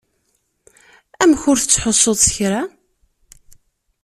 [1.21, 2.61] Amek ur tettḥussuḍ s kra?